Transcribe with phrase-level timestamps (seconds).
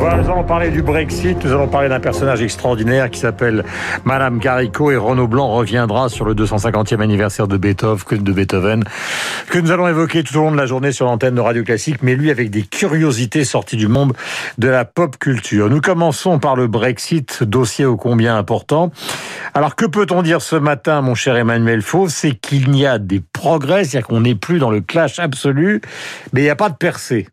[0.00, 3.66] Voilà, nous allons parler du Brexit, nous allons parler d'un personnage extraordinaire qui s'appelle
[4.06, 8.84] Madame Carico et Renaud Blanc reviendra sur le 250e anniversaire de Beethoven, de Beethoven,
[9.50, 11.98] que nous allons évoquer tout au long de la journée sur l'antenne de Radio Classique,
[12.00, 14.14] mais lui avec des curiosités sorties du monde
[14.56, 15.68] de la pop culture.
[15.68, 18.92] Nous commençons par le Brexit, dossier ô combien important.
[19.52, 23.20] Alors que peut-on dire ce matin, mon cher Emmanuel Faux, c'est qu'il y a des
[23.20, 25.82] progrès, c'est-à-dire qu'on n'est plus dans le clash absolu,
[26.32, 27.28] mais il n'y a pas de percée.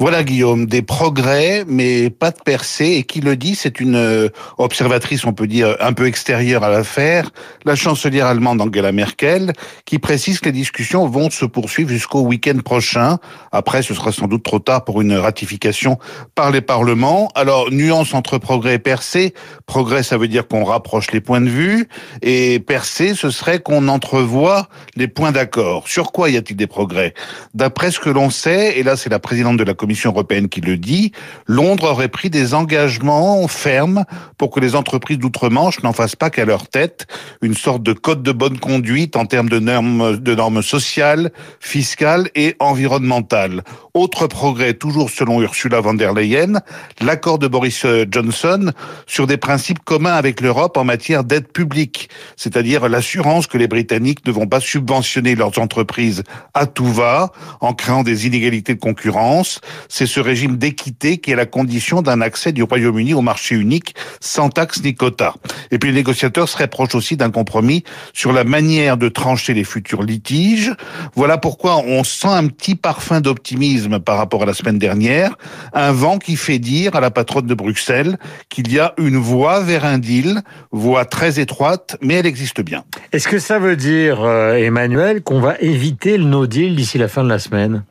[0.00, 2.94] Voilà Guillaume, des progrès, mais pas de percée.
[2.96, 6.68] Et qui le dit, c'est une euh, observatrice, on peut dire, un peu extérieure à
[6.68, 7.30] l'affaire,
[7.64, 9.52] la chancelière allemande Angela Merkel,
[9.84, 13.18] qui précise que les discussions vont se poursuivre jusqu'au week-end prochain.
[13.52, 16.00] Après, ce sera sans doute trop tard pour une ratification
[16.34, 17.30] par les parlements.
[17.36, 19.32] Alors, nuance entre progrès et percée.
[19.66, 21.88] Progrès, ça veut dire qu'on rapproche les points de vue.
[22.20, 25.86] Et percée, ce serait qu'on entrevoit les points d'accord.
[25.86, 27.14] Sur quoi y a-t-il des progrès?
[27.54, 30.62] D'après ce que l'on sait, et là c'est la présidente de la Commission européenne qui
[30.62, 31.12] le dit,
[31.46, 34.06] Londres aurait pris des engagements fermes
[34.38, 37.06] pour que les entreprises d'outre-Manche n'en fassent pas qu'à leur tête
[37.42, 42.30] une sorte de code de bonne conduite en termes de normes, de normes sociales, fiscales
[42.34, 43.62] et environnementales.
[43.92, 46.62] Autre progrès, toujours selon Ursula von der Leyen,
[47.02, 48.72] l'accord de Boris Johnson
[49.06, 54.26] sur des principes communs avec l'Europe en matière d'aide publique, c'est-à-dire l'assurance que les Britanniques
[54.26, 56.22] ne vont pas subventionner leurs entreprises
[56.54, 61.36] à tout va en créant des inégalités de concurrence, c'est ce régime d'équité qui est
[61.36, 65.34] la condition d'un accès du Royaume-Uni au marché unique sans taxe ni quota.
[65.70, 69.64] Et puis les négociateurs se rapprochent aussi d'un compromis sur la manière de trancher les
[69.64, 70.72] futurs litiges.
[71.14, 75.36] Voilà pourquoi on sent un petit parfum d'optimisme par rapport à la semaine dernière,
[75.72, 79.60] un vent qui fait dire à la patronne de Bruxelles qu'il y a une voie
[79.60, 82.84] vers un deal, voie très étroite, mais elle existe bien.
[83.12, 87.08] Est-ce que ça veut dire, euh, Emmanuel, qu'on va éviter le no deal d'ici la
[87.08, 87.84] fin de la semaine?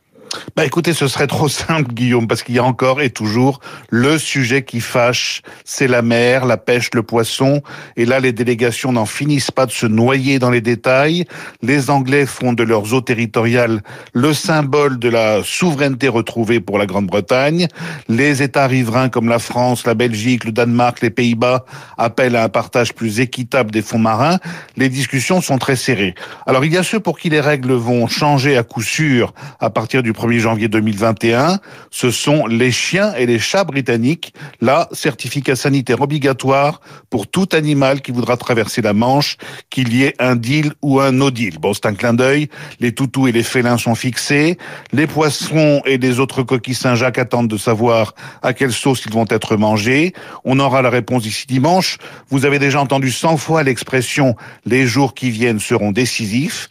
[0.56, 4.18] Bah écoutez, ce serait trop simple, Guillaume, parce qu'il y a encore et toujours le
[4.18, 7.62] sujet qui fâche, c'est la mer, la pêche, le poisson.
[7.96, 11.24] Et là, les délégations n'en finissent pas de se noyer dans les détails.
[11.62, 16.86] Les Anglais font de leurs eaux territoriales le symbole de la souveraineté retrouvée pour la
[16.86, 17.68] Grande-Bretagne.
[18.08, 21.64] Les États riverains comme la France, la Belgique, le Danemark, les Pays-Bas
[21.98, 24.38] appellent à un partage plus équitable des fonds marins.
[24.76, 26.14] Les discussions sont très serrées.
[26.46, 29.70] Alors il y a ceux pour qui les règles vont changer à coup sûr à
[29.70, 31.58] partir du 1er janvier 2021,
[31.90, 34.32] ce sont les chiens et les chats britanniques.
[34.62, 36.80] Là, certificat sanitaire obligatoire
[37.10, 39.36] pour tout animal qui voudra traverser la Manche,
[39.68, 41.58] qu'il y ait un deal ou un no deal.
[41.58, 42.48] Bon, c'est un clin d'œil.
[42.80, 44.56] Les toutous et les félins sont fixés.
[44.92, 49.26] Les poissons et les autres coquilles Saint-Jacques attendent de savoir à quelle sauce ils vont
[49.28, 50.14] être mangés.
[50.44, 51.98] On aura la réponse ici dimanche.
[52.30, 56.68] Vous avez déjà entendu 100 fois l'expression les jours qui viennent seront décisifs.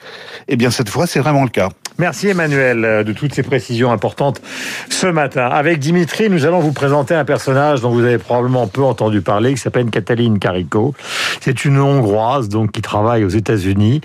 [0.48, 1.70] Eh bien, cette fois, c'est vraiment le cas.
[2.00, 4.42] Merci Emmanuel euh, de toutes ces précisions importantes
[4.90, 5.48] ce matin.
[5.48, 9.54] Avec Dimitri, nous allons vous présenter un personnage dont vous avez probablement peu entendu parler,
[9.54, 10.96] qui s'appelle Cataline Carico.
[11.40, 14.02] C'est une Hongroise donc qui travaille aux États-Unis.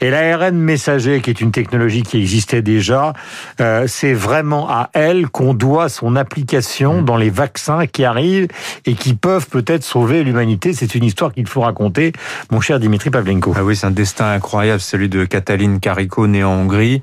[0.00, 3.12] Et l'ARN messager, qui est une technologie qui existait déjà,
[3.60, 8.48] euh, c'est vraiment à elle qu'on doit son application dans les vaccins qui arrivent
[8.86, 10.74] et qui peuvent peut-être sauver l'humanité.
[10.74, 12.12] C'est une histoire qu'il faut raconter,
[12.52, 13.52] mon cher Dimitri Pavlenko.
[13.56, 17.02] Ah oui, c'est un destin incroyable, celui de Cataline Carico, née en Hongrie.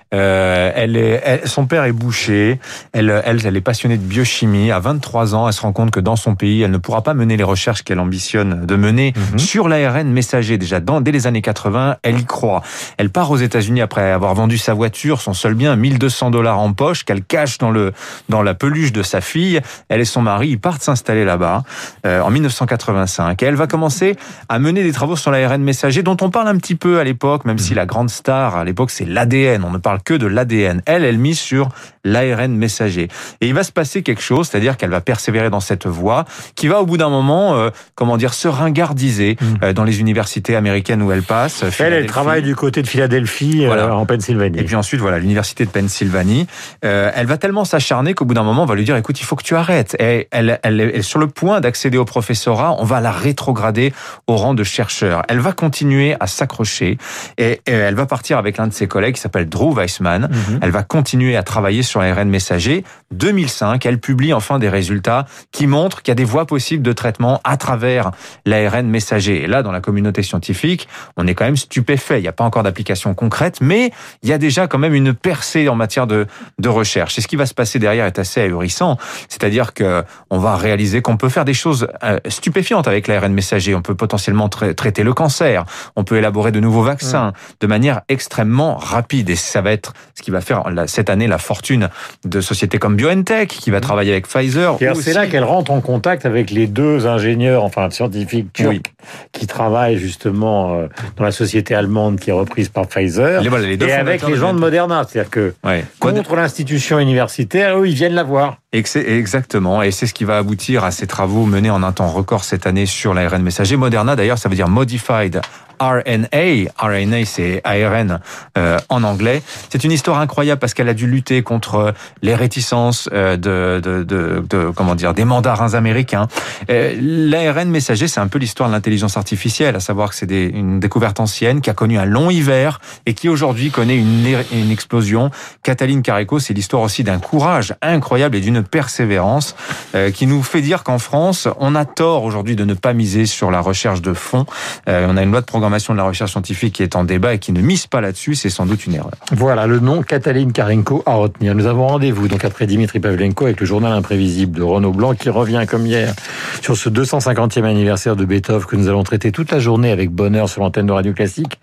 [0.13, 2.59] Euh, elle est, son père est boucher.
[2.91, 4.71] Elle, elle, elle est passionnée de biochimie.
[4.71, 7.13] À 23 ans, elle se rend compte que dans son pays, elle ne pourra pas
[7.13, 9.39] mener les recherches qu'elle ambitionne de mener mhm.
[9.39, 10.57] sur l'ARN messager.
[10.57, 12.61] Déjà, dans, dès les années 80, elle y croit.
[12.97, 16.73] Elle part aux États-Unis après avoir vendu sa voiture, son seul bien, 1200 dollars en
[16.73, 17.93] poche, qu'elle cache dans le
[18.29, 19.61] dans la peluche de sa fille.
[19.89, 21.63] Elle et son mari, ils partent s'installer là-bas
[22.05, 23.41] euh, en 1985.
[23.41, 24.17] Et elle va commencer
[24.49, 27.45] à mener des travaux sur l'ARN messager, dont on parle un petit peu à l'époque,
[27.45, 29.63] même si la grande star à l'époque c'est l'ADN.
[29.63, 30.81] On ne parle que de l'ADN.
[30.85, 31.69] Elle, elle mise sur
[32.03, 33.07] l'ARN messager.
[33.41, 36.25] Et il va se passer quelque chose, c'est-à-dire qu'elle va persévérer dans cette voie,
[36.55, 39.45] qui va au bout d'un moment, euh, comment dire, se ringardiser mm.
[39.63, 41.63] euh, dans les universités américaines où elle passe.
[41.79, 44.59] Elle, elle travaille du côté de Philadelphie, euh, en Pennsylvanie.
[44.59, 46.47] Et puis ensuite, voilà, l'université de Pennsylvanie.
[46.81, 49.35] elle va tellement s'acharner qu'au bout d'un moment, on va lui dire, écoute, il faut
[49.35, 49.95] que tu arrêtes.
[49.99, 52.75] Et elle, elle est sur le point d'accéder au professorat.
[52.79, 53.93] On va la rétrograder
[54.27, 55.23] au rang de chercheur.
[55.27, 56.97] Elle va continuer à s'accrocher
[57.37, 60.59] et, et, elle va partir avec l'un de ses collègues qui s'appelle Drew Weiss Mhm.
[60.61, 62.83] Elle va continuer à travailler sur l'ARN messager.
[63.11, 66.93] 2005, elle publie enfin des résultats qui montrent qu'il y a des voies possibles de
[66.93, 68.11] traitement à travers
[68.45, 69.43] l'ARN messager.
[69.43, 72.19] Et là, dans la communauté scientifique, on est quand même stupéfait.
[72.19, 73.91] Il n'y a pas encore d'application concrète, mais
[74.23, 76.27] il y a déjà quand même une percée en matière de,
[76.59, 77.17] de recherche.
[77.17, 78.97] Et ce qui va se passer derrière est assez ahurissant.
[79.29, 83.75] C'est-à-dire que on va réaliser qu'on peut faire des choses euh, stupéfiantes avec l'ARN messager.
[83.75, 85.65] On peut potentiellement traiter le cancer.
[85.95, 89.29] On peut élaborer de nouveaux vaccins de manière extrêmement rapide.
[89.29, 91.89] Et ça va être être ce qui va faire cette année la fortune
[92.25, 93.81] de sociétés comme BioNTech, qui va mmh.
[93.81, 94.77] travailler avec Pfizer.
[94.95, 98.93] C'est là qu'elle rentre en contact avec les deux ingénieurs, enfin scientifiques turcs,
[99.31, 100.87] qui travaillent justement euh,
[101.17, 105.05] dans la société allemande qui est reprise par Pfizer, et avec les gens de Moderna.
[105.09, 105.53] C'est-à-dire que
[105.99, 108.57] contre l'institution universitaire, eux, ils viennent la voir.
[108.73, 112.43] Exactement, et c'est ce qui va aboutir à ces travaux menés en un temps record
[112.43, 113.75] cette année sur l'ARN messager.
[113.75, 115.41] Moderna, d'ailleurs, ça veut dire Modified
[115.81, 116.69] RNA.
[116.77, 118.19] RNA, c'est ARN
[118.57, 119.41] euh, en anglais.
[119.69, 124.03] C'est une histoire incroyable parce qu'elle a dû lutter contre les réticences euh, de, de,
[124.03, 126.27] de, de, comment dire des mandarins américains.
[126.69, 130.79] Euh, L'ARN messager, c'est un peu l'histoire de l'intelligence artificielle, à savoir que c'est une
[130.79, 135.31] découverte ancienne qui a connu un long hiver et qui aujourd'hui connaît une, une explosion.
[135.63, 139.55] Cataline Carico, c'est l'histoire aussi d'un courage incroyable et d'une persévérance
[139.95, 143.25] euh, qui nous fait dire qu'en France, on a tort aujourd'hui de ne pas miser
[143.25, 144.45] sur la recherche de fonds.
[144.87, 147.33] Euh, on a une loi de programmation de la recherche scientifique qui est en débat
[147.33, 149.11] et qui ne mise pas là-dessus, c'est sans doute une erreur.
[149.31, 151.55] Voilà le nom Kataline Karenko à retenir.
[151.55, 155.29] Nous avons rendez-vous donc après Dimitri Pavlenko avec le journal imprévisible de Renaud Blanc qui
[155.29, 156.13] revient comme hier
[156.61, 160.49] sur ce 250e anniversaire de Beethoven que nous allons traiter toute la journée avec bonheur
[160.49, 161.59] sur l'antenne de Radio Classique.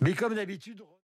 [0.00, 0.80] Mais comme d'habitude...